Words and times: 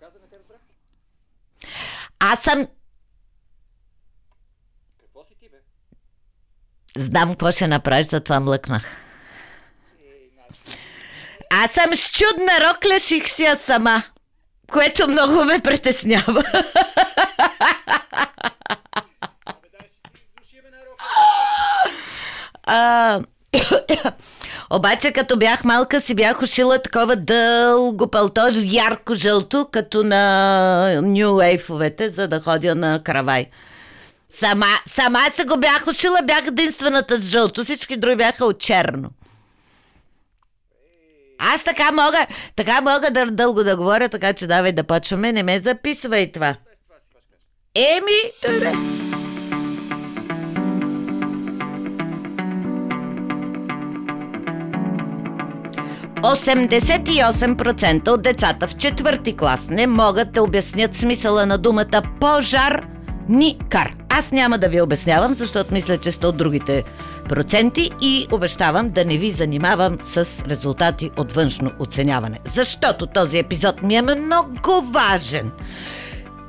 каза, 0.00 0.18
не 0.18 0.26
те 0.26 0.38
разбрах. 0.38 0.60
Аз 2.18 2.42
съм... 2.42 2.66
Какво 5.00 5.24
си 5.24 5.34
ти, 5.40 5.48
бе? 5.48 5.56
Знам 6.96 7.30
какво 7.30 7.52
ще 7.52 7.66
направиш, 7.66 8.06
затова 8.06 8.40
млъкнах. 8.40 8.84
Значи. 10.34 10.78
Аз 11.50 11.70
съм 11.70 11.96
с 11.96 12.12
чудна 12.12 12.52
рокля, 12.60 13.00
ших 13.00 13.30
си 13.30 13.42
я 13.42 13.56
сама. 13.56 14.02
Което 14.72 15.10
много 15.10 15.44
ме 15.44 15.60
притеснява. 15.60 16.44
А, 22.62 23.20
обаче, 24.70 25.12
като 25.12 25.36
бях 25.36 25.64
малка, 25.64 26.00
си 26.00 26.14
бях 26.14 26.42
ушила 26.42 26.82
такова 26.82 27.16
дълго 27.16 28.10
пълто, 28.10 28.40
ярко 28.62 29.14
жълто, 29.14 29.68
като 29.72 30.02
на 30.02 31.00
Нью 31.02 31.40
Ейфовете, 31.40 32.10
за 32.10 32.28
да 32.28 32.40
ходя 32.40 32.74
на 32.74 33.02
каравай. 33.04 33.46
Сама, 34.30 34.66
сама 34.86 35.20
се 35.34 35.44
го 35.44 35.56
бях 35.56 35.86
ушила, 35.86 36.18
бях 36.24 36.46
единствената 36.46 37.20
с 37.20 37.26
жълто, 37.26 37.64
всички 37.64 37.96
други 37.96 38.16
бяха 38.16 38.44
от 38.44 38.58
черно. 38.58 39.10
Аз 41.38 41.64
така 41.64 41.92
мога, 41.92 42.26
така 42.56 42.80
мога 42.80 43.10
да 43.10 43.26
дълго 43.26 43.64
да 43.64 43.76
говоря, 43.76 44.08
така 44.08 44.32
че 44.32 44.46
давай 44.46 44.72
да 44.72 44.84
почваме, 44.84 45.32
не 45.32 45.42
ме 45.42 45.60
записвай 45.60 46.32
това. 46.32 46.56
Еми, 47.74 48.20
добре. 48.46 48.99
Осемдесет 56.24 57.08
и 57.08 57.22
осем 57.30 57.56
процента 57.56 58.12
от 58.12 58.22
децата 58.22 58.68
в 58.68 58.76
четвърти 58.76 59.36
клас 59.36 59.60
не 59.70 59.86
могат 59.86 60.32
да 60.32 60.42
обяснят 60.42 60.96
смисъла 60.96 61.46
на 61.46 61.58
думата 61.58 62.02
пожар 62.20 62.86
ни 63.28 63.58
кар. 63.68 63.94
Аз 64.08 64.30
няма 64.30 64.58
да 64.58 64.68
ви 64.68 64.80
обяснявам, 64.80 65.34
защото 65.34 65.74
мисля, 65.74 65.98
че 65.98 66.12
сте 66.12 66.26
от 66.26 66.36
другите 66.36 66.84
проценти 67.28 67.90
и 68.02 68.26
обещавам 68.32 68.90
да 68.90 69.04
не 69.04 69.18
ви 69.18 69.30
занимавам 69.30 69.98
с 70.12 70.26
резултати 70.48 71.10
от 71.16 71.32
външно 71.32 71.70
оценяване. 71.78 72.38
Защото 72.54 73.06
този 73.06 73.38
епизод 73.38 73.82
ми 73.82 73.96
е 73.96 74.02
много 74.02 74.82
важен. 74.92 75.50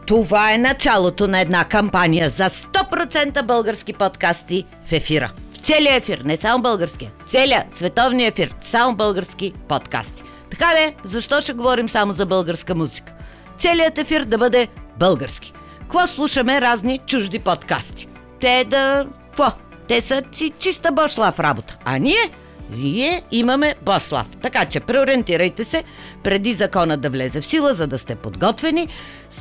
Това 0.06 0.54
е 0.54 0.58
началото 0.58 1.28
на 1.28 1.40
една 1.40 1.66
кампания 1.66 2.30
за 2.30 2.50
100% 2.50 3.46
български 3.46 3.94
подкасти 3.94 4.66
в 4.86 4.92
ефира. 4.92 5.32
В 5.62 5.64
целия 5.64 5.96
ефир, 5.96 6.22
не 6.26 6.38
само 6.38 6.64
българския, 6.64 7.12
целия 7.26 7.66
световния 7.76 8.28
ефир, 8.28 8.54
само 8.72 8.96
български 8.96 9.54
подкасти. 9.68 10.24
Така 10.52 10.74
де, 10.76 10.96
защо 11.04 11.42
ще 11.42 11.54
говорим 11.54 11.90
само 11.90 12.14
за 12.14 12.26
българска 12.26 12.76
музика? 12.76 13.14
Целият 13.60 13.98
ефир 13.98 14.24
да 14.24 14.38
бъде 14.38 14.68
български. 15.00 15.54
Какво 15.80 16.08
слушаме 16.08 16.62
разни 16.62 17.00
чужди 17.08 17.40
подкасти? 17.40 18.08
Те 18.40 18.64
да... 18.64 19.08
Какво? 19.26 19.52
Те 19.88 20.02
са 20.02 20.24
си 20.32 20.54
чиста 20.60 20.92
бошлав 20.92 21.40
работа. 21.40 21.78
А 21.86 21.98
ние? 21.98 22.32
Вие 22.72 23.24
имаме 23.32 23.76
бошлав. 23.82 24.28
Така 24.42 24.66
че 24.66 24.80
преориентирайте 24.80 25.66
се 25.66 25.84
преди 26.24 26.54
закона 26.54 26.98
да 26.98 27.10
влезе 27.10 27.42
в 27.42 27.46
сила, 27.46 27.74
за 27.74 27.88
да 27.88 28.00
сте 28.00 28.16
подготвени, 28.16 28.88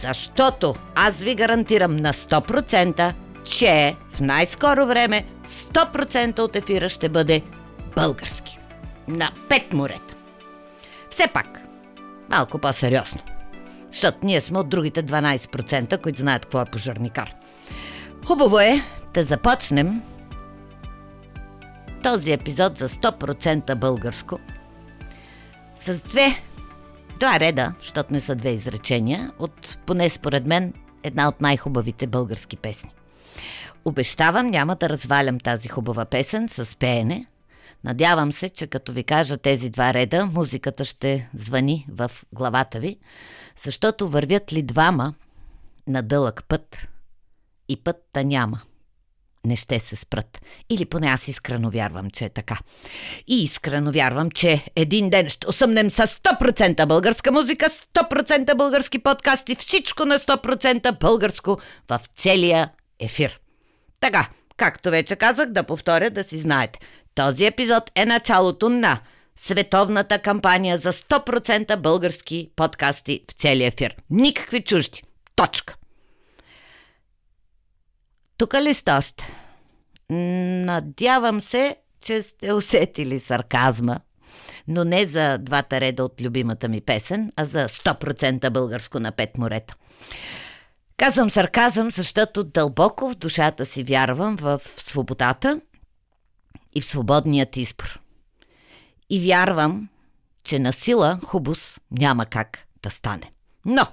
защото 0.01 0.75
аз 0.95 1.19
ви 1.19 1.35
гарантирам 1.35 1.97
на 1.97 2.13
100%, 2.13 3.13
че 3.45 3.97
в 4.13 4.21
най-скоро 4.21 4.87
време 4.87 5.25
100% 5.73 6.39
от 6.39 6.57
ефира 6.57 6.89
ще 6.89 7.09
бъде 7.09 7.43
български. 7.97 8.59
На 9.09 9.31
пет 9.49 9.73
морета. 9.73 10.15
Все 11.11 11.29
пак, 11.35 11.61
малко 12.29 12.59
по-сериозно. 12.59 13.21
Защото 13.93 14.19
ние 14.23 14.41
сме 14.41 14.59
от 14.59 14.69
другите 14.69 15.05
12%, 15.05 16.03
които 16.03 16.21
знаят 16.21 16.43
какво 16.43 16.61
е 16.61 16.65
пожарникар. 16.65 17.35
Хубаво 18.27 18.61
е 18.61 18.83
да 19.15 19.25
започнем 19.25 20.03
този 22.03 22.33
епизод 22.33 22.79
за 22.79 22.89
100% 22.89 23.75
българско 23.75 24.39
с 25.77 26.01
две, 26.01 26.43
два 27.17 27.41
реда, 27.41 27.73
защото 27.81 28.13
не 28.13 28.21
са 28.21 28.35
две 28.35 28.51
изречения, 28.51 29.33
от 29.39 29.79
поне 29.87 30.09
според 30.09 30.47
мен 30.47 30.73
една 31.03 31.29
от 31.29 31.41
най-хубавите 31.41 32.07
български 32.07 32.57
песни. 32.57 32.91
Обещавам, 33.85 34.51
няма 34.51 34.77
да 34.77 34.89
развалям 34.89 35.41
тази 35.41 35.69
хубава 35.69 36.05
песен 36.05 36.49
с 36.49 36.77
пеене. 36.77 37.27
Надявам 37.85 38.33
се, 38.33 38.49
че 38.49 38.67
като 38.67 38.93
ви 38.93 39.05
кажа 39.05 39.37
тези 39.37 39.71
два 39.71 39.95
реда, 39.95 40.27
музиката 40.27 40.85
ще 40.85 41.29
звъни 41.35 41.87
в 41.89 42.11
главата 42.33 42.81
ви, 42.81 42.97
защото 43.65 44.09
вървят 44.09 44.53
ли 44.53 44.63
двама 44.63 45.15
на 45.87 46.03
дълъг 46.03 46.45
път 46.49 46.89
и 47.69 47.77
пътта 47.77 48.25
няма 48.25 48.61
не 49.45 49.57
ще 49.57 49.79
се 49.79 49.97
спрат. 49.97 50.41
Или 50.71 50.85
поне 50.85 51.07
аз 51.07 51.29
искрено 51.29 51.71
вярвам, 51.71 52.11
че 52.11 52.25
е 52.25 52.29
така. 52.29 52.59
И 53.27 53.45
искрено 53.45 53.93
вярвам, 53.93 54.31
че 54.31 54.67
един 54.77 55.11
ден 55.11 55.29
ще 55.29 55.49
осъмнем 55.49 55.91
с 55.91 56.07
100% 56.07 56.87
българска 56.87 57.33
музика, 57.33 57.71
100% 57.95 58.57
български 58.57 58.99
подкасти, 58.99 59.55
всичко 59.55 60.05
на 60.05 60.19
100% 60.19 60.99
българско 61.01 61.59
в 61.89 62.01
целия 62.17 62.71
ефир. 62.99 63.41
Така, 64.01 64.29
както 64.57 64.91
вече 64.91 65.17
казах, 65.17 65.49
да 65.49 65.63
повторя 65.63 66.11
да 66.11 66.25
си 66.25 66.39
знаете. 66.39 66.79
Този 67.15 67.45
епизод 67.45 67.91
е 67.95 68.07
началото 68.07 68.69
на 68.69 69.01
световната 69.37 70.19
кампания 70.19 70.79
за 70.79 70.93
100% 70.93 71.77
български 71.77 72.51
подкасти 72.57 73.25
в 73.31 73.33
целия 73.33 73.67
ефир. 73.69 73.95
Никакви 74.11 74.65
чужди. 74.65 75.03
Точка. 75.37 75.77
Тук 78.37 78.55
ли 78.55 78.75
сте 78.75 78.93
още? 78.93 79.29
Надявам 80.11 81.43
се, 81.43 81.77
че 82.01 82.23
сте 82.23 82.53
усетили 82.53 83.21
сарказма, 83.21 84.01
но 84.69 84.85
не 84.85 85.07
за 85.07 85.39
двата 85.39 85.81
реда 85.81 86.05
от 86.05 86.21
любимата 86.21 86.69
ми 86.69 86.81
песен, 86.81 87.33
а 87.37 87.45
за 87.45 87.69
100% 87.69 88.51
българско 88.51 89.01
на 89.01 89.13
пет 89.13 89.39
морета. 89.39 89.75
Казвам 91.01 91.31
сарказъм, 91.31 91.91
защото 91.91 92.45
дълбоко 92.45 93.11
в 93.11 93.15
душата 93.15 93.67
си 93.67 93.83
вярвам 93.83 94.37
в 94.37 94.61
свободата 94.77 95.61
и 96.75 96.81
в 96.81 96.85
свободният 96.85 97.57
избор. 97.57 98.01
И 99.11 99.21
вярвам, 99.21 99.89
че 100.45 100.59
на 100.59 100.73
сила 100.73 101.19
хубост 101.25 101.81
няма 101.91 102.27
как 102.27 102.59
да 102.83 102.91
стане. 102.91 103.33
Но, 103.65 103.87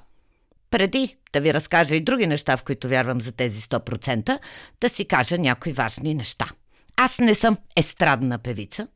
преди 0.70 1.18
да 1.34 1.42
ви 1.42 1.54
разкажа 1.54 1.96
и 1.96 2.04
други 2.04 2.28
неща, 2.28 2.58
в 2.58 2.64
които 2.64 2.88
вярвам 2.88 3.22
за 3.22 3.32
тези 3.32 3.62
100%, 3.62 4.40
да 4.82 4.90
си 4.90 5.06
кажа 5.06 5.38
някои 5.38 5.74
важни 5.74 6.14
неща. 6.14 6.50
Аз 6.96 7.20
не 7.20 7.36
съм 7.36 7.58
естрадна 7.76 8.38
певица, 8.38 8.88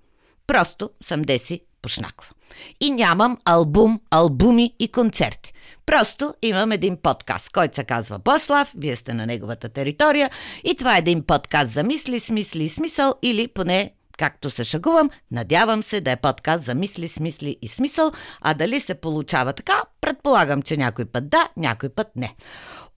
просто 0.48 0.90
съм 1.04 1.22
Деси 1.22 1.62
Пушнакова. 1.82 2.32
И 2.80 2.92
нямам 2.92 3.38
албум, 3.46 4.00
албуми 4.12 4.76
и 4.80 4.92
концерти. 4.92 5.54
Просто 5.86 6.34
имам 6.42 6.72
един 6.72 6.98
подкаст, 6.98 7.50
който 7.50 7.76
се 7.76 7.84
казва 7.84 8.20
Бослав, 8.20 8.74
вие 8.78 8.96
сте 8.96 9.14
на 9.14 9.26
неговата 9.26 9.70
територия 9.70 10.30
и 10.64 10.76
това 10.76 10.96
е 10.96 11.00
един 11.00 11.24
подкаст 11.24 11.72
за 11.72 11.84
мисли, 11.84 12.20
смисли 12.20 12.64
и 12.64 12.70
смисъл 12.70 13.16
или 13.22 13.48
поне 13.48 13.94
както 14.18 14.50
се 14.50 14.64
шагувам, 14.64 15.10
надявам 15.32 15.84
се 15.84 16.02
да 16.02 16.12
е 16.12 16.16
подкаст 16.16 16.64
за 16.64 16.76
мисли, 16.76 17.08
смисли 17.08 17.58
и 17.62 17.68
смисъл, 17.68 18.12
а 18.42 18.54
дали 18.54 18.80
се 18.80 18.96
получава 18.96 19.54
така, 19.54 19.82
предполагам, 20.02 20.62
че 20.62 20.78
някой 20.78 21.06
път 21.06 21.30
да, 21.30 21.50
някой 21.58 21.90
път 21.90 22.08
не. 22.16 22.36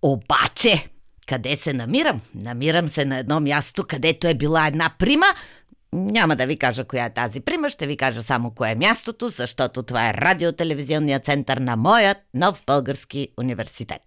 Обаче, 0.03 0.89
къде 1.27 1.56
се 1.56 1.73
намирам? 1.73 2.21
Намирам 2.34 2.89
се 2.89 3.05
на 3.05 3.19
едно 3.19 3.41
място, 3.41 3.84
където 3.89 4.27
е 4.27 4.34
била 4.34 4.67
една 4.67 4.91
прима. 4.99 5.27
Няма 5.97 6.37
да 6.37 6.47
ви 6.47 6.56
кажа 6.56 6.84
коя 6.84 7.05
е 7.05 7.12
тази 7.12 7.41
прима, 7.41 7.71
ще 7.71 7.87
ви 7.87 7.97
кажа 7.97 8.22
само 8.22 8.50
кое 8.50 8.71
е 8.71 8.75
мястото, 8.75 9.28
защото 9.28 9.82
това 9.82 10.09
е 10.09 10.15
радиотелевизионният 10.15 11.25
център 11.25 11.56
на 11.56 11.77
моят 11.77 12.19
нов 12.34 12.62
български 12.66 13.29
университет. 13.41 14.02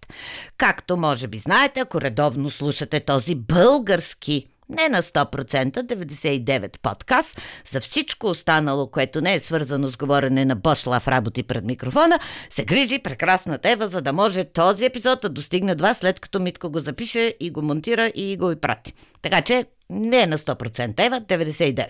Както 0.58 0.96
може 0.96 1.28
би 1.28 1.38
знаете, 1.38 1.80
ако 1.80 2.00
редовно 2.00 2.50
слушате 2.50 3.00
този 3.00 3.34
български 3.34 4.46
не 4.68 4.88
на 4.88 5.02
100%, 5.02 5.82
99% 5.82 6.78
подкаст, 6.78 7.40
за 7.72 7.80
всичко 7.80 8.26
останало, 8.26 8.90
което 8.90 9.20
не 9.20 9.34
е 9.34 9.40
свързано 9.40 9.90
с 9.90 9.96
говорене 9.96 10.44
на 10.44 10.56
Бошлав 10.56 11.08
работи 11.08 11.42
пред 11.42 11.64
микрофона, 11.64 12.18
се 12.50 12.64
грижи 12.64 12.98
прекрасната 12.98 13.70
Ева, 13.70 13.88
за 13.88 14.00
да 14.00 14.12
може 14.12 14.44
този 14.44 14.84
епизод 14.84 15.20
да 15.20 15.28
достигне 15.28 15.74
до 15.74 15.84
вас, 15.84 15.96
след 15.96 16.20
като 16.20 16.40
Митко 16.40 16.70
го 16.70 16.80
запише 16.80 17.34
и 17.40 17.50
го 17.50 17.62
монтира 17.62 18.12
и 18.14 18.36
го 18.36 18.50
и 18.50 18.56
прати. 18.56 18.92
Така 19.22 19.42
че 19.42 19.64
не 19.90 20.26
на 20.26 20.38
100% 20.38 21.06
Ева, 21.06 21.20
99%. 21.20 21.86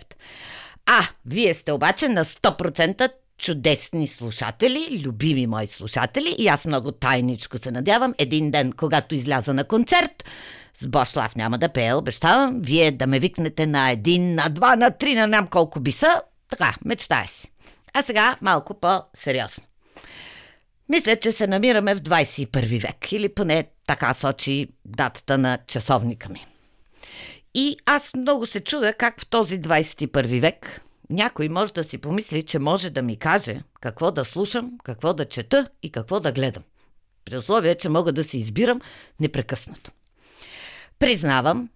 А, 0.87 1.09
вие 1.27 1.55
сте 1.55 1.73
обаче 1.73 2.09
на 2.09 2.25
100% 2.25 3.11
чудесни 3.39 4.09
слушатели, 4.09 5.03
любими 5.05 5.47
мои 5.47 5.67
слушатели 5.67 6.35
и 6.39 6.49
аз 6.49 6.65
много 6.65 6.93
тайничко 6.93 7.59
се 7.59 7.71
надявам 7.71 8.15
един 8.19 8.51
ден, 8.51 8.73
когато 8.73 9.15
изляза 9.15 9.55
на 9.55 9.65
концерт, 9.65 10.25
с 10.81 10.87
Бослав 10.87 11.37
няма 11.37 11.59
да 11.59 11.69
пея, 11.69 11.97
обещавам, 11.97 12.61
вие 12.63 12.91
да 12.91 13.07
ме 13.07 13.19
викнете 13.19 13.67
на 13.67 13.91
един, 13.91 14.35
на 14.35 14.49
два, 14.49 14.77
на 14.77 14.91
три, 14.91 15.15
на 15.15 15.27
ням 15.27 15.47
колко 15.47 15.81
би 15.81 15.93
са. 15.93 16.23
Така, 16.51 16.75
мечтая 16.85 17.29
си. 17.29 17.49
А 17.95 18.03
сега 18.03 18.37
малко 18.41 18.81
по-сериозно. 18.81 19.65
Мисля, 20.89 21.17
че 21.17 21.33
се 21.33 21.47
намираме 21.47 21.95
в 21.95 22.01
21 22.01 22.83
век, 22.83 23.13
или 23.13 23.35
поне 23.35 23.65
така 23.87 24.15
сочи 24.15 24.69
датата 24.85 25.39
на 25.39 25.59
часовника 25.67 26.29
ми. 26.29 26.47
И 27.55 27.77
аз 27.87 28.15
много 28.15 28.47
се 28.47 28.61
чуда 28.61 28.93
как 28.93 29.21
в 29.21 29.27
този 29.27 29.61
21 29.61 30.41
век 30.41 30.81
някой 31.11 31.49
може 31.49 31.73
да 31.73 31.85
си 31.85 31.99
помисли, 31.99 32.43
че 32.43 32.59
може 32.59 32.91
да 32.91 33.03
ми 33.03 33.17
каже 33.17 33.63
какво 33.81 34.11
да 34.11 34.25
слушам, 34.25 34.73
какво 34.85 35.15
да 35.15 35.29
чета 35.29 35.69
и 35.83 35.93
какво 35.93 36.21
да 36.21 36.33
гледам. 36.33 36.63
При 37.25 37.37
условие, 37.37 37.75
че 37.75 37.89
мога 37.89 38.13
да 38.13 38.25
си 38.25 38.39
избирам 38.39 38.81
непрекъснато. 39.21 39.91
Признавам, 40.99 41.69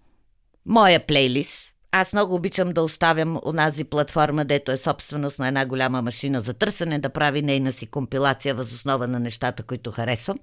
моя 0.65 1.07
плейлист 1.07 1.72
аз 1.95 2.13
много 2.13 2.35
обичам 2.35 2.69
да 2.69 2.83
оставям 2.83 3.39
онази 3.45 3.83
платформа, 3.83 4.45
дето 4.45 4.71
е 4.71 4.77
собственост 4.77 5.39
на 5.39 5.47
една 5.47 5.65
голяма 5.65 6.01
машина 6.01 6.41
за 6.41 6.53
търсене, 6.53 6.99
да 6.99 7.09
прави 7.09 7.41
нейна 7.41 7.71
си 7.71 7.87
компилация 7.87 8.55
възоснова 8.55 9.07
на 9.07 9.19
нещата, 9.19 9.63
които 9.63 9.91
харесвам. 9.91 10.37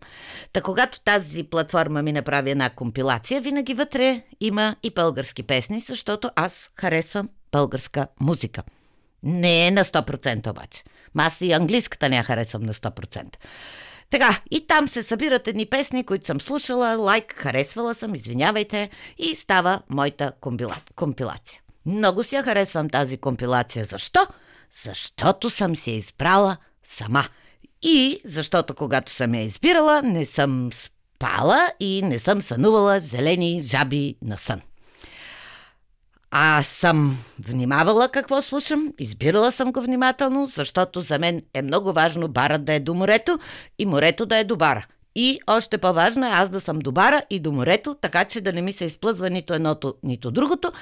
Та 0.52 0.60
когато 0.60 1.00
тази 1.00 1.42
платформа 1.42 2.02
ми 2.02 2.12
направи 2.12 2.50
една 2.50 2.70
компилация, 2.70 3.40
винаги 3.40 3.74
вътре 3.74 4.22
има 4.40 4.76
и 4.82 4.90
български 4.90 5.42
песни, 5.42 5.84
защото 5.88 6.30
аз 6.36 6.52
харесвам 6.80 7.28
българска 7.52 8.06
музика. 8.20 8.62
Не 9.22 9.66
е 9.66 9.70
на 9.70 9.84
100% 9.84 10.50
обаче. 10.50 10.84
Аз 11.18 11.40
и 11.40 11.52
английската 11.52 12.08
не 12.08 12.16
я 12.16 12.24
харесвам 12.24 12.62
на 12.62 12.74
100%. 12.74 13.36
Така, 14.10 14.40
и 14.50 14.66
там 14.66 14.88
се 14.88 15.02
събират 15.02 15.48
едни 15.48 15.66
песни, 15.66 16.04
които 16.04 16.26
съм 16.26 16.40
слушала, 16.40 16.96
лайк, 16.96 17.34
харесвала 17.36 17.94
съм, 17.94 18.14
извинявайте, 18.14 18.90
и 19.18 19.36
става 19.36 19.82
моята 19.88 20.32
компила... 20.40 20.76
компилация. 20.96 21.60
Много 21.86 22.24
си 22.24 22.34
я 22.34 22.42
харесвам 22.42 22.90
тази 22.90 23.18
компилация. 23.18 23.84
Защо? 23.84 24.26
Защото 24.84 25.50
съм 25.50 25.76
си 25.76 25.90
я 25.90 25.96
избрала 25.96 26.56
сама. 26.84 27.24
И 27.82 28.20
защото 28.24 28.74
когато 28.74 29.12
съм 29.12 29.34
я 29.34 29.42
избирала, 29.42 30.02
не 30.02 30.26
съм 30.26 30.70
спала 30.72 31.68
и 31.80 32.02
не 32.04 32.18
съм 32.18 32.42
сънувала 32.42 33.00
зелени 33.00 33.62
жаби 33.62 34.16
на 34.22 34.36
сън. 34.36 34.60
Аз 36.30 36.66
съм 36.66 37.18
внимавала 37.38 38.08
какво 38.08 38.42
слушам, 38.42 38.92
избирала 38.98 39.52
съм 39.52 39.72
го 39.72 39.80
внимателно, 39.80 40.50
защото 40.56 41.00
за 41.00 41.18
мен 41.18 41.42
е 41.54 41.62
много 41.62 41.92
важно 41.92 42.28
барът 42.28 42.64
да 42.64 42.72
е 42.72 42.80
до 42.80 42.94
морето 42.94 43.38
и 43.78 43.86
морето 43.86 44.26
да 44.26 44.36
е 44.36 44.44
до 44.44 44.56
бара. 44.56 44.86
И 45.14 45.40
още 45.46 45.78
по-важно 45.78 46.26
е 46.26 46.30
аз 46.32 46.48
да 46.48 46.60
съм 46.60 46.78
до 46.78 46.92
бара 46.92 47.22
и 47.30 47.40
до 47.40 47.52
морето, 47.52 47.96
така 48.00 48.24
че 48.24 48.40
да 48.40 48.52
не 48.52 48.62
ми 48.62 48.72
се 48.72 48.84
изплъзва 48.84 49.30
нито 49.30 49.54
едното, 49.54 49.94
нито 50.02 50.30
другото. 50.30 50.72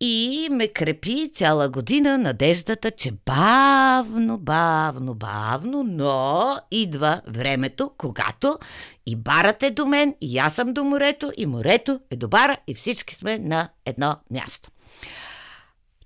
И 0.00 0.48
ме 0.50 0.68
крепи 0.68 1.30
цяла 1.34 1.68
година 1.68 2.18
надеждата, 2.18 2.90
че 2.90 3.12
бавно, 3.26 4.38
бавно, 4.38 5.14
бавно, 5.14 5.82
но 5.82 6.56
идва 6.70 7.20
времето, 7.26 7.90
когато 7.98 8.58
и 9.06 9.16
барът 9.16 9.62
е 9.62 9.70
до 9.70 9.86
мен, 9.86 10.14
и 10.20 10.38
аз 10.38 10.54
съм 10.54 10.72
до 10.72 10.84
морето, 10.84 11.32
и 11.36 11.46
морето 11.46 12.00
е 12.10 12.16
до 12.16 12.28
бара, 12.28 12.56
и 12.66 12.74
всички 12.74 13.14
сме 13.14 13.38
на 13.38 13.68
едно 13.86 14.16
място. 14.30 14.71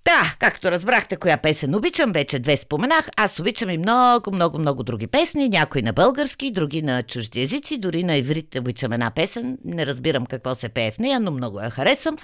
Да, 0.06 0.35
както 0.38 0.71
разбрахте 0.71 1.17
коя 1.17 1.37
песен 1.37 1.75
обичам, 1.75 2.12
вече 2.12 2.38
две 2.38 2.56
споменах. 2.56 3.09
Аз 3.17 3.38
обичам 3.38 3.71
и 3.71 3.79
много, 3.79 4.33
много, 4.33 4.59
много 4.59 4.83
други 4.83 5.06
песни. 5.06 5.49
Някои 5.49 5.83
на 5.83 5.93
български, 5.93 6.50
други 6.50 6.83
на 6.83 7.03
чужди 7.03 7.43
езици. 7.43 7.79
Дори 7.79 8.05
на 8.05 8.17
иврит 8.17 8.55
обичам 8.55 8.93
една 8.93 9.11
песен. 9.11 9.59
Не 9.65 9.87
разбирам 9.87 10.27
какво 10.27 10.55
се 10.55 10.69
пее 10.69 10.91
в 10.91 10.99
нея, 10.99 11.21
но 11.21 11.31
много 11.31 11.61
я 11.61 11.71
харесвам. 11.71 12.19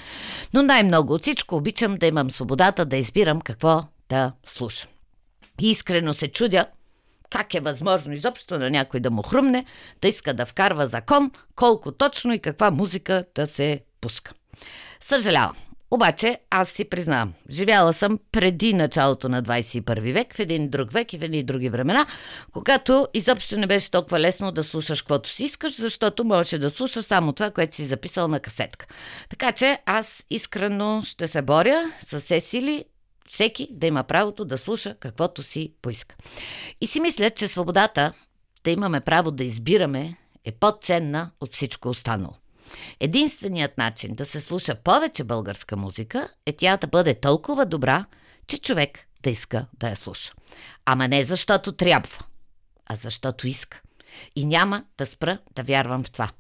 Но 0.55 0.63
най-много 0.63 1.15
от 1.15 1.23
всичко 1.23 1.57
обичам 1.57 1.97
да 1.97 2.07
имам 2.07 2.31
свободата 2.31 2.85
да 2.85 2.97
избирам 2.97 3.41
какво 3.41 3.85
да 4.09 4.33
слушам. 4.47 4.89
Искрено 5.61 6.15
се 6.15 6.29
чудя 6.29 6.67
как 7.31 7.55
е 7.55 7.61
възможно 7.61 8.13
изобщо 8.13 8.59
на 8.59 8.71
някой 8.71 9.01
да 9.01 9.11
му 9.11 9.23
хрумне, 9.23 9.65
да 10.03 10.09
иска 10.09 10.35
да 10.35 10.47
вкарва 10.47 10.87
закон, 10.87 11.31
колко 11.57 11.93
точно 11.93 12.33
и 12.33 12.39
каква 12.39 12.71
музика 12.71 13.25
да 13.35 13.47
се 13.47 13.81
пуска. 14.01 14.33
Съжалявам. 15.01 15.57
Обаче 15.95 16.39
аз 16.51 16.69
си 16.69 16.85
признавам, 16.85 17.33
живяла 17.51 17.93
съм 17.93 18.19
преди 18.33 18.75
началото 18.75 19.29
на 19.29 19.43
21 19.43 20.13
век, 20.13 20.35
в 20.35 20.39
един 20.39 20.69
друг 20.69 20.93
век 20.93 21.13
и 21.13 21.19
в 21.19 21.23
едни 21.23 21.43
други 21.43 21.69
времена, 21.69 22.07
когато 22.53 23.09
изобщо 23.15 23.57
не 23.57 23.67
беше 23.67 23.91
толкова 23.91 24.21
лесно 24.21 24.53
да 24.53 24.65
слушаш 24.65 25.03
каквото 25.03 25.31
си 25.31 25.45
искаш, 25.45 25.81
защото 25.81 26.25
можеше 26.25 26.59
да 26.59 26.71
слушаш 26.71 27.05
само 27.05 27.33
това, 27.33 27.51
което 27.51 27.77
си 27.77 27.87
записал 27.87 28.29
на 28.29 28.41
касетка. 28.41 28.87
Така 29.29 29.53
че 29.53 29.79
аз 29.87 30.23
искрено 30.31 31.03
ще 31.05 31.29
се 31.29 31.43
боря 31.43 31.93
с 32.09 32.21
все 32.21 32.41
сили 32.41 32.85
всеки 33.29 33.69
да 33.71 33.87
има 33.87 34.05
правото 34.05 34.45
да 34.45 34.59
слуша 34.59 34.95
каквото 35.01 35.43
си 35.43 35.75
поиска. 35.83 36.17
И 36.81 36.87
си 36.87 37.01
мисля, 37.01 37.31
че 37.31 37.49
свободата 37.49 38.13
да 38.65 38.71
имаме 38.71 39.01
право 39.01 39.31
да 39.31 39.45
избираме 39.45 40.17
е 40.45 40.53
по-ценна 40.53 41.31
от 41.41 41.55
всичко 41.55 41.89
останало. 41.89 42.42
Единственият 43.01 43.79
начин 43.79 44.15
да 44.15 44.27
се 44.27 44.41
слуша 44.41 44.75
повече 44.75 45.25
българска 45.25 45.77
музика 45.77 46.29
е 46.47 46.53
тя 46.53 46.77
да 46.77 46.87
бъде 46.87 47.21
толкова 47.21 47.67
добра, 47.67 48.05
че 48.47 48.59
човек 48.59 49.07
да 49.23 49.31
иска 49.31 49.67
да 49.79 49.89
я 49.89 49.97
слуша. 49.97 50.33
Ама 50.85 51.09
не 51.09 51.25
защото 51.25 51.73
трябва, 51.73 52.19
а 52.87 52.97
защото 52.97 53.47
иска. 53.47 53.81
И 54.37 54.45
няма 54.45 54.85
да 54.99 55.07
спра 55.07 55.39
да 55.55 55.63
вярвам 55.63 56.05
в 56.05 56.11
това. 56.11 56.31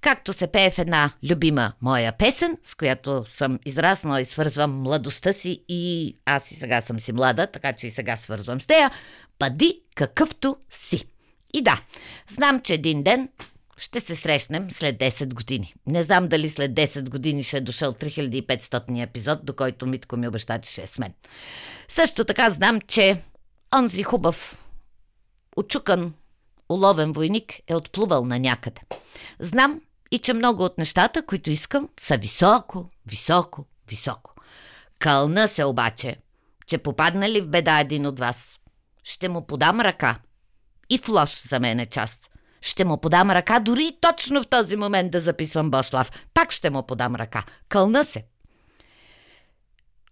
Както 0.00 0.32
се 0.32 0.46
пее 0.46 0.70
в 0.70 0.78
една 0.78 1.10
любима 1.30 1.72
моя 1.82 2.12
песен, 2.12 2.58
с 2.64 2.74
която 2.74 3.24
съм 3.34 3.58
израснала 3.64 4.20
и 4.20 4.24
свързвам 4.24 4.80
младостта 4.80 5.32
си 5.32 5.64
и 5.68 6.16
аз 6.24 6.50
и 6.50 6.54
сега 6.54 6.80
съм 6.80 7.00
си 7.00 7.12
млада, 7.12 7.46
така 7.46 7.72
че 7.72 7.86
и 7.86 7.90
сега 7.90 8.16
свързвам 8.16 8.60
с 8.60 8.68
нея, 8.68 8.90
бъди 9.38 9.82
какъвто 9.94 10.56
си. 10.70 11.04
И 11.54 11.62
да, 11.62 11.80
знам, 12.28 12.60
че 12.60 12.74
един 12.74 13.02
ден 13.02 13.28
ще 13.78 14.00
се 14.00 14.16
срещнем 14.16 14.70
след 14.70 14.98
10 14.98 15.34
години. 15.34 15.74
Не 15.86 16.02
знам 16.02 16.28
дали 16.28 16.50
след 16.50 16.72
10 16.72 17.08
години 17.08 17.44
ще 17.44 17.56
е 17.56 17.60
дошъл 17.60 17.92
3500 17.92 19.02
епизод, 19.02 19.46
до 19.46 19.56
който 19.56 19.86
Митко 19.86 20.16
ми 20.16 20.28
обеща, 20.28 20.60
че 20.60 20.70
ще 20.70 20.82
е 20.82 20.86
с 20.86 20.98
мен. 20.98 21.14
Също 21.88 22.24
така 22.24 22.50
знам, 22.50 22.80
че 22.80 23.22
онзи 23.74 24.02
хубав, 24.02 24.58
очукан, 25.56 26.14
уловен 26.68 27.12
войник 27.12 27.52
е 27.66 27.74
отплувал 27.74 28.24
на 28.24 28.38
някъде. 28.38 28.80
Знам 29.40 29.80
и 30.10 30.18
че 30.18 30.34
много 30.34 30.64
от 30.64 30.78
нещата, 30.78 31.26
които 31.26 31.50
искам, 31.50 31.88
са 32.00 32.16
високо, 32.16 32.90
високо, 33.06 33.66
високо. 33.88 34.34
Кълна 34.98 35.48
се 35.48 35.64
обаче, 35.64 36.16
че 36.66 36.78
попадна 36.78 37.30
ли 37.30 37.40
в 37.40 37.48
беда 37.48 37.80
един 37.80 38.06
от 38.06 38.18
вас, 38.18 38.36
ще 39.04 39.28
му 39.28 39.46
подам 39.46 39.80
ръка. 39.80 40.18
И 40.90 40.98
в 40.98 41.08
лош 41.08 41.48
за 41.48 41.60
мен 41.60 41.80
е 41.80 41.86
част– 41.86 42.30
ще 42.60 42.84
му 42.84 43.00
подам 43.00 43.30
ръка, 43.30 43.60
дори 43.60 43.96
точно 44.00 44.42
в 44.42 44.48
този 44.48 44.76
момент 44.76 45.10
да 45.10 45.20
записвам 45.20 45.70
Бошлав. 45.70 46.10
Пак 46.34 46.52
ще 46.52 46.70
му 46.70 46.86
подам 46.86 47.14
ръка. 47.14 47.44
Кълна 47.68 48.04
се. 48.04 48.24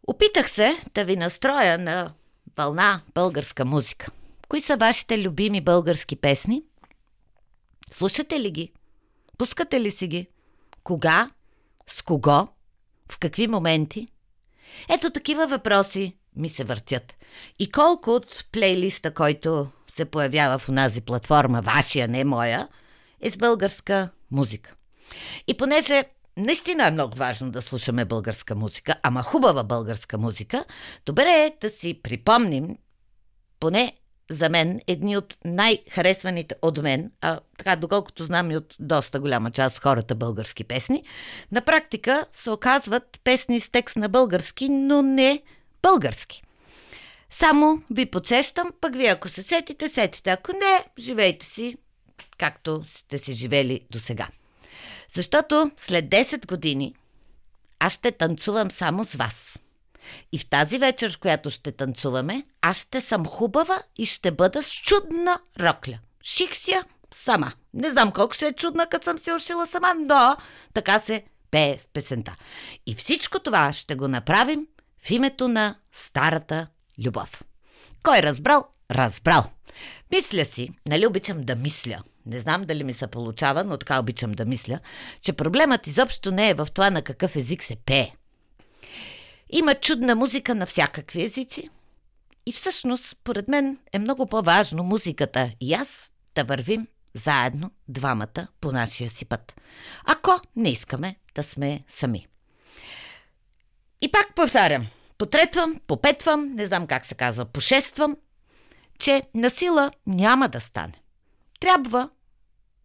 Опитах 0.07 0.51
се 0.51 0.77
да 0.95 1.05
ви 1.05 1.17
настроя 1.17 1.79
на 1.79 2.13
вълна 2.57 3.01
българска 3.15 3.65
музика. 3.65 4.11
Кои 4.49 4.61
са 4.61 4.77
вашите 4.77 5.23
любими 5.23 5.61
български 5.61 6.17
песни? 6.17 6.63
Слушате 7.93 8.41
ли 8.41 8.51
ги? 8.51 8.73
Пускате 9.39 9.81
ли 9.81 9.91
си 9.91 10.07
ги? 10.07 10.27
Кога? 10.85 11.31
С 11.87 12.03
кого? 12.03 12.49
В 13.13 13.19
какви 13.19 13.47
моменти? 13.47 14.09
Ето 14.89 15.11
такива 15.11 15.47
въпроси 15.47 16.17
ми 16.37 16.49
се 16.49 16.65
въртят. 16.65 17.15
И 17.59 17.71
колко 17.71 18.11
от 18.11 18.45
плейлиста, 18.53 19.15
който 19.15 19.69
се 19.97 20.05
появява 20.05 20.59
в 20.59 20.69
онази 20.69 21.01
платформа, 21.01 21.63
вашия, 21.63 22.09
не 22.09 22.25
моя, 22.25 22.69
е 23.21 23.31
с 23.31 23.37
българска 23.37 24.09
музика. 24.31 24.75
И 25.47 25.57
понеже 25.57 26.05
наистина 26.37 26.87
е 26.87 26.91
много 26.91 27.17
важно 27.17 27.51
да 27.51 27.63
слушаме 27.63 28.05
българска 28.05 28.55
музика, 28.55 28.95
ама 29.03 29.23
хубава 29.23 29.65
българска 29.65 30.19
музика, 30.19 30.65
добре 31.07 31.31
е 31.31 31.57
да 31.61 31.71
си 31.71 32.01
припомним, 32.03 32.79
поне 33.61 33.93
за 34.31 34.49
мен, 34.49 34.81
едни 34.87 35.17
от 35.17 35.37
най-харесваните 35.45 36.55
от 36.63 36.83
мен, 36.83 37.13
а 37.21 37.41
така, 37.59 37.77
доколкото 37.77 38.25
знам 38.25 38.51
и 38.51 38.57
от 38.57 38.77
доста 38.81 39.21
голяма 39.21 39.51
част 39.51 39.79
хората 39.79 40.15
български 40.15 40.65
песни, 40.65 41.05
на 41.53 41.61
практика 41.61 42.27
се 42.33 42.51
оказват 42.51 43.21
песни 43.25 43.61
с 43.61 43.71
текст 43.71 43.97
на 43.97 44.09
български, 44.09 44.69
но 44.69 45.03
не 45.03 45.43
български. 45.83 46.43
Само 47.39 47.83
ви 47.91 48.07
подсещам, 48.07 48.73
пък 48.81 48.97
вие 48.97 49.09
ако 49.09 49.29
се 49.29 49.43
сетите, 49.43 49.89
сетите. 49.89 50.31
Ако 50.31 50.53
не, 50.53 50.85
живейте 50.99 51.47
си 51.47 51.77
както 52.39 52.85
сте 52.99 53.19
си 53.19 53.33
живели 53.33 53.81
до 53.91 54.01
сега. 54.01 54.29
Защото 55.15 55.71
след 55.79 56.05
10 56.05 56.47
години 56.47 56.95
аз 57.79 57.93
ще 57.93 58.13
танцувам 58.13 58.71
само 58.71 59.05
с 59.05 59.15
вас. 59.15 59.59
И 60.33 60.39
в 60.39 60.49
тази 60.49 60.79
вечер, 60.79 61.13
в 61.13 61.19
която 61.19 61.51
ще 61.51 61.73
танцуваме, 61.73 62.45
аз 62.63 62.77
ще 62.77 63.01
съм 63.01 63.27
хубава 63.27 63.83
и 63.97 64.07
ще 64.07 64.31
бъда 64.31 64.63
с 64.63 64.73
чудна 64.73 65.41
рокля. 65.61 65.99
Ших 66.23 66.57
си 66.57 66.71
я 66.71 66.85
сама. 67.25 67.53
Не 67.75 67.91
знам 67.91 68.13
колко 68.13 68.35
ще 68.35 68.47
е 68.47 68.53
чудна, 68.53 68.87
като 68.87 69.05
съм 69.05 69.19
си 69.19 69.33
ушила 69.33 69.67
сама, 69.67 69.95
но 69.99 70.37
така 70.75 70.99
се 70.99 71.25
пее 71.51 71.79
в 71.79 71.87
песента. 71.93 72.37
И 72.87 72.95
всичко 72.95 73.39
това 73.39 73.73
ще 73.73 73.95
го 73.95 74.09
направим 74.09 74.67
в 75.01 75.11
името 75.11 75.49
на 75.49 75.77
старата 75.93 76.67
любов. 76.99 77.43
Кой 78.03 78.23
разбрал? 78.23 78.65
Разбрал. 78.91 79.45
Мисля 80.13 80.45
си, 80.45 80.71
нали 80.87 81.07
обичам 81.07 81.45
да 81.45 81.57
мисля. 81.57 82.03
Не 82.27 82.41
знам 82.41 82.65
дали 82.65 82.85
ми 82.85 82.95
се 82.95 83.07
получава, 83.07 83.65
но 83.65 83.79
така 83.79 84.01
обичам 84.01 84.33
да 84.33 84.45
мисля, 84.45 84.81
че 85.23 85.33
проблемът 85.33 85.87
изобщо 85.87 86.31
не 86.31 86.51
е 86.51 86.55
в 86.55 86.69
това 86.75 86.91
на 86.91 87.03
какъв 87.03 87.37
език 87.37 87.63
се 87.63 87.77
пее. 87.77 88.13
Има 89.51 89.75
чудна 89.75 90.15
музика 90.15 90.55
на 90.55 90.67
всякакви 90.67 91.25
езици. 91.25 91.71
И 92.47 92.53
всъщност, 92.53 93.17
поред 93.25 93.49
мен, 93.49 93.79
е 93.93 93.99
много 93.99 94.27
по-важно 94.27 94.83
музиката 94.83 95.51
и 95.61 95.75
аз 95.75 95.89
да 96.35 96.45
вървим 96.45 96.87
заедно 97.15 97.71
двамата 97.89 98.49
по 98.61 98.73
нашия 98.73 99.11
си 99.11 99.25
път. 99.25 99.61
Ако 100.05 100.41
не 100.57 100.71
искаме 100.71 101.17
да 101.35 101.43
сме 101.43 101.85
сами. 101.89 102.27
И 104.01 104.13
пак 104.13 104.35
повтарям, 104.35 104.87
потретвам, 105.25 105.81
попетвам, 105.87 106.55
не 106.55 106.67
знам 106.67 106.87
как 106.87 107.07
се 107.07 107.15
казва, 107.15 107.45
пошествам, 107.45 108.17
че 108.99 109.23
насила 109.35 109.91
няма 110.07 110.49
да 110.49 110.61
стане. 110.61 111.03
Трябва 111.61 112.09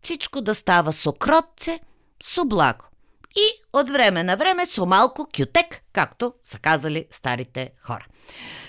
всичко 0.01 0.41
да 0.41 0.55
става 0.55 0.93
с 0.93 1.05
окротце, 1.05 1.79
с 2.23 2.37
облаго. 2.37 2.85
И 3.35 3.63
от 3.73 3.89
време 3.89 4.23
на 4.23 4.37
време 4.37 4.65
с 4.65 4.85
малко 4.85 5.27
кютек, 5.37 5.81
както 5.93 6.33
са 6.45 6.59
казали 6.59 7.05
старите 7.11 7.71
хора. 7.81 8.05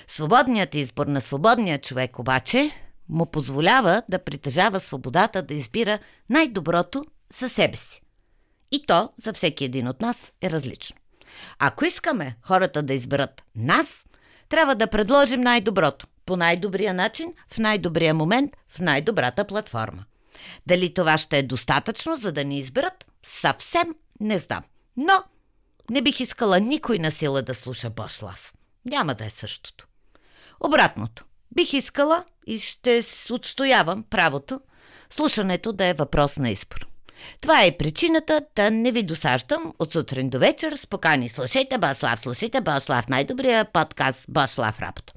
Свободният 0.08 0.74
избор 0.74 1.06
на 1.06 1.20
свободния 1.20 1.80
човек 1.80 2.18
обаче 2.18 2.70
му 3.08 3.26
позволява 3.26 4.02
да 4.08 4.24
притежава 4.24 4.80
свободата 4.80 5.42
да 5.42 5.54
избира 5.54 5.98
най-доброто 6.30 7.04
за 7.38 7.48
себе 7.48 7.76
си. 7.76 8.02
И 8.72 8.86
то 8.86 9.12
за 9.24 9.32
всеки 9.32 9.64
един 9.64 9.88
от 9.88 10.00
нас 10.00 10.32
е 10.42 10.50
различно. 10.50 10.99
Ако 11.58 11.84
искаме 11.84 12.36
хората 12.42 12.82
да 12.82 12.94
изберат 12.94 13.42
нас, 13.56 14.04
трябва 14.48 14.74
да 14.74 14.86
предложим 14.86 15.40
най-доброто, 15.40 16.06
по 16.26 16.36
най-добрия 16.36 16.94
начин, 16.94 17.34
в 17.48 17.58
най-добрия 17.58 18.14
момент, 18.14 18.56
в 18.68 18.80
най-добрата 18.80 19.44
платформа. 19.44 20.04
Дали 20.66 20.94
това 20.94 21.18
ще 21.18 21.38
е 21.38 21.42
достатъчно, 21.42 22.16
за 22.16 22.32
да 22.32 22.44
ни 22.44 22.58
изберат, 22.58 23.06
съвсем 23.26 23.94
не 24.20 24.38
знам. 24.38 24.62
Но 24.96 25.22
не 25.90 26.02
бих 26.02 26.20
искала 26.20 26.60
никой 26.60 26.98
на 26.98 27.10
сила 27.10 27.42
да 27.42 27.54
слуша 27.54 27.90
Бошлав. 27.90 28.52
Няма 28.84 29.14
да 29.14 29.24
е 29.24 29.30
същото. 29.30 29.86
Обратното. 30.60 31.24
Бих 31.54 31.72
искала 31.72 32.24
и 32.46 32.60
ще 32.60 33.04
отстоявам 33.30 34.02
правото 34.02 34.60
слушането 35.10 35.72
да 35.72 35.84
е 35.84 35.94
въпрос 35.94 36.36
на 36.36 36.50
избор. 36.50 36.89
Това 37.40 37.64
е 37.64 37.76
причината 37.76 38.42
да 38.56 38.70
не 38.70 38.92
ви 38.92 39.02
досаждам 39.02 39.72
от 39.78 39.92
сутрин 39.92 40.30
до 40.30 40.38
вечер 40.38 40.76
с 40.76 40.86
покани. 40.86 41.28
Слушайте 41.28 41.78
Бослав, 41.78 42.20
слушайте 42.20 42.60
Бослав, 42.60 43.08
най-добрия 43.08 43.64
подкаст 43.64 44.24
Бослав 44.28 44.80
работа. 44.80 45.12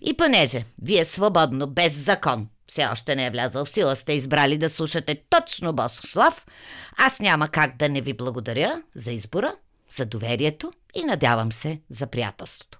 И 0.00 0.16
понеже 0.16 0.64
вие 0.82 1.04
свободно, 1.04 1.66
без 1.66 1.92
закон, 1.92 2.48
все 2.70 2.86
още 2.92 3.16
не 3.16 3.26
е 3.26 3.30
влязъл 3.30 3.64
в 3.64 3.70
сила, 3.70 3.96
сте 3.96 4.12
избрали 4.12 4.58
да 4.58 4.70
слушате 4.70 5.22
точно 5.30 5.72
Бослав, 5.72 6.46
аз 6.96 7.18
няма 7.18 7.48
как 7.48 7.76
да 7.76 7.88
не 7.88 8.00
ви 8.00 8.12
благодаря 8.12 8.82
за 8.94 9.10
избора, 9.10 9.54
за 9.96 10.06
доверието 10.06 10.72
и 10.94 11.04
надявам 11.04 11.52
се 11.52 11.80
за 11.90 12.06
приятелството. 12.06 12.78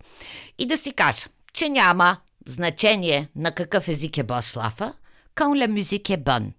И 0.59 0.67
да 0.67 0.79
си 0.79 0.93
кажа, 0.93 1.27
че 1.53 1.69
няма 1.69 2.17
значение 2.47 3.29
на 3.37 3.53
какъв 3.53 3.89
език 3.89 4.19
е 4.19 4.23
Бослафа, 4.23 4.93
quand 5.37 5.55
la 5.55 5.69
musique 5.69 6.11
est 6.11 6.23
bonne. 6.23 6.53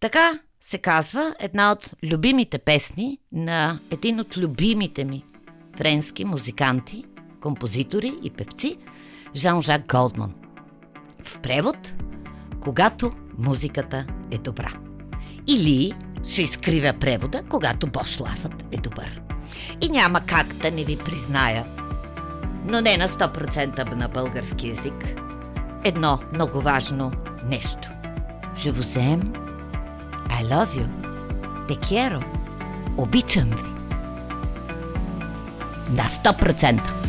Така 0.00 0.40
се 0.70 0.78
казва 0.78 1.34
една 1.38 1.72
от 1.72 1.90
любимите 2.04 2.58
песни 2.58 3.18
на 3.32 3.78
един 3.90 4.20
от 4.20 4.36
любимите 4.36 5.04
ми 5.04 5.24
френски 5.76 6.24
музиканти, 6.24 7.04
композитори 7.40 8.12
и 8.22 8.30
певци 8.30 8.76
Жан-Жак 9.36 9.86
Голдман. 9.88 10.34
В 11.24 11.40
превод 11.40 11.94
Когато 12.60 13.12
музиката 13.38 14.06
е 14.30 14.38
добра. 14.38 14.72
Или 15.48 15.92
ще 16.24 16.42
изкривя 16.42 16.92
превода, 17.00 17.42
когато 17.50 17.86
Бошлафът 17.86 18.64
е 18.72 18.76
добър. 18.76 19.22
И 19.80 19.88
няма 19.88 20.20
как 20.26 20.46
да 20.46 20.70
не 20.70 20.84
ви 20.84 20.98
призная, 20.98 21.64
но 22.66 22.80
не 22.80 22.96
на 22.96 23.08
100% 23.08 23.94
на 23.94 24.08
български 24.08 24.68
язик, 24.68 25.14
едно 25.84 26.18
много 26.34 26.60
важно 26.60 27.12
нещо. 27.48 27.88
Aime, 28.56 29.49
I 30.40 30.42
love 30.42 30.74
you, 30.74 30.86
te 31.66 31.76
quiero, 31.76 32.22
обичам 32.96 33.48
ви. 33.50 33.62
На 35.96 36.04
100%. 36.32 36.99